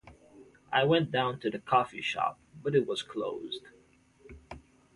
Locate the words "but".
2.63-2.73